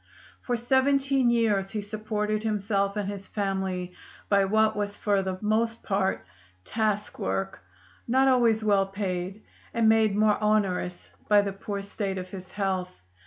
For 0.41 0.57
seventeen 0.57 1.29
years 1.29 1.69
he 1.69 1.81
supported 1.81 2.41
himself 2.41 2.97
and 2.97 3.07
his 3.07 3.27
family 3.27 3.93
by 4.29 4.45
what 4.45 4.75
was 4.75 4.95
for 4.95 5.21
the 5.21 5.37
most 5.41 5.83
part 5.83 6.25
task 6.65 7.19
work, 7.19 7.59
not 8.07 8.27
always 8.27 8.63
well 8.63 8.87
paid, 8.87 9.43
and 9.75 9.87
made 9.87 10.15
more 10.15 10.41
onerous 10.43 11.11
by 11.27 11.43
the 11.43 11.53
poor 11.53 11.83
state 11.83 12.17
of 12.17 12.31
his 12.31 12.53
health. 12.53 12.89